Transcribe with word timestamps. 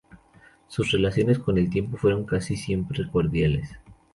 Sus 0.67 0.89
relaciones 0.93 1.37
con 1.37 1.59
el 1.59 1.65
imperio 1.65 1.95
fueron 1.95 2.25
casi 2.25 2.55
siempre 2.55 3.07
cordiales. 3.07 3.69